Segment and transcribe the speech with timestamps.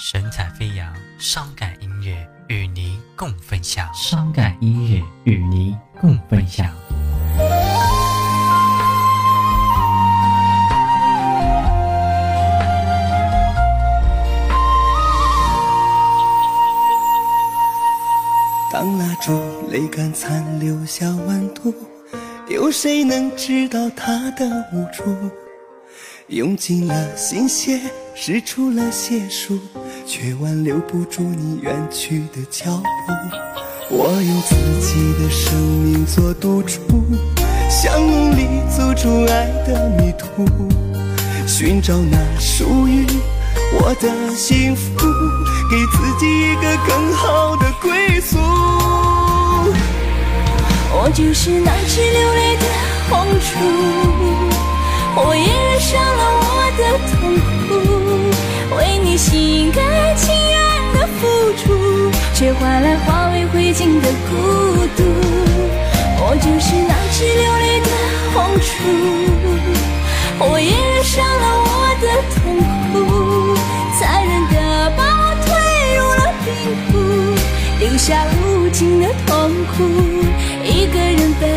[0.00, 3.92] 神采飞扬，伤感音乐与您共分享。
[3.92, 6.72] 伤感音乐与您共分享。
[18.72, 21.74] 当蜡烛泪干残，留下温度，
[22.48, 25.47] 有谁能知道它的无助？
[26.28, 27.80] 用尽了心血，
[28.14, 29.58] 使出了解数，
[30.06, 33.12] 却挽留不住你远去的脚步。
[33.88, 34.54] 我用自
[34.86, 36.80] 己的生命做赌注，
[37.70, 40.44] 想努力走出爱的迷途，
[41.46, 43.06] 寻找那属于
[43.80, 45.06] 我的幸福，
[45.70, 48.36] 给自己一个更好的归宿。
[50.92, 52.66] 我就是那只流泪的
[53.08, 53.48] 红烛。
[55.20, 55.57] 我也
[55.88, 57.16] 上了我的痛
[57.64, 59.80] 苦，为你心甘
[60.18, 60.54] 情愿
[60.92, 61.24] 的付
[61.56, 61.64] 出，
[62.34, 64.36] 却换来化为灰烬的孤
[64.98, 65.02] 独。
[66.20, 67.88] 我就是那只流泪的
[68.34, 68.68] 红烛，
[70.40, 72.36] 我也染上了我的痛
[72.92, 72.94] 苦，
[73.98, 74.54] 残忍的
[74.94, 75.48] 把我推
[75.96, 76.52] 入了冰
[76.92, 76.92] 窟，
[77.80, 79.32] 留下无尽的痛
[79.74, 79.76] 苦，
[80.66, 81.48] 一个人背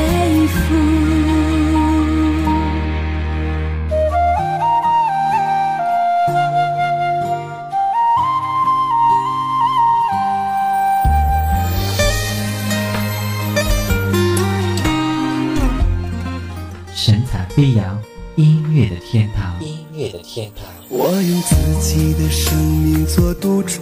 [17.55, 18.01] 飞扬
[18.35, 20.63] 音乐的天堂，音乐的天堂。
[20.87, 23.81] 我用自己的生命做赌注，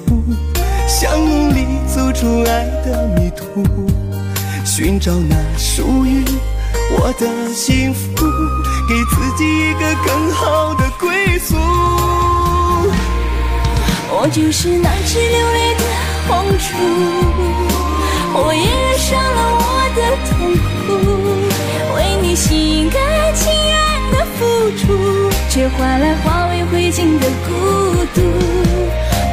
[0.87, 3.63] 想努力走出爱的迷途，
[4.65, 6.25] 寻找那属于
[6.97, 8.25] 我的幸福，
[8.87, 11.55] 给自己一个更好的归宿。
[14.11, 15.83] 我就是那只流泪的
[16.27, 16.73] 红烛，
[24.69, 24.85] 付出，
[25.49, 27.49] 却换来化为灰烬的孤
[28.13, 28.21] 独。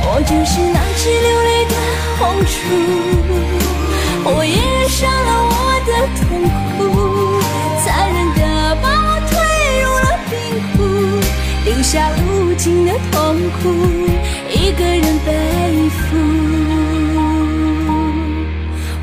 [0.09, 1.75] 我就是那只流泪的
[2.19, 2.55] 红烛，
[4.25, 5.55] 我也染上了我
[5.85, 6.25] 的痛
[6.73, 6.81] 苦，
[7.85, 8.41] 残忍的
[8.83, 9.33] 把我推
[9.83, 10.35] 入了冰
[10.73, 10.75] 窟，
[11.67, 12.25] 留下无
[12.55, 13.15] 尽的痛
[13.61, 13.65] 苦，
[14.51, 15.29] 一个人背
[15.91, 16.01] 负。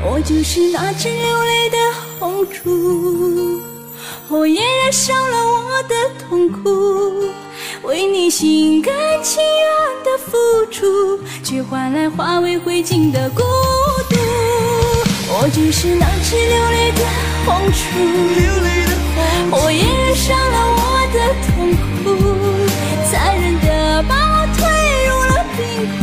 [0.06, 1.76] 我就是那只流泪的
[2.18, 3.62] 红烛。
[4.30, 5.43] 我也染上了
[6.34, 7.22] 痛苦，
[7.84, 9.70] 为你心甘情愿
[10.02, 10.36] 的付
[10.68, 13.42] 出，却换来化为灰烬的孤
[14.10, 14.16] 独。
[15.28, 17.04] 我就是那只流泪的
[17.46, 17.78] 红烛，
[19.52, 20.82] 我也染上了我
[21.14, 21.70] 的痛
[22.02, 22.02] 苦，
[23.08, 24.66] 残忍的把我推
[25.06, 25.62] 入了冰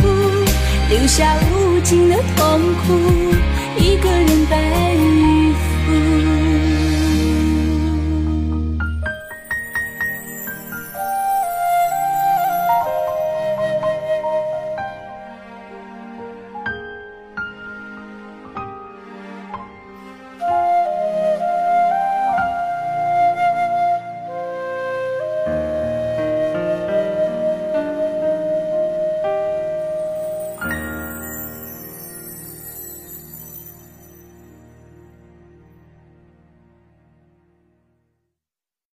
[0.88, 2.96] 留下无尽的痛苦，
[3.76, 5.01] 一个人背。